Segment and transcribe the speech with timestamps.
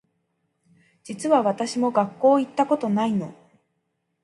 [1.03, 3.35] 実は私も学校行ったことないの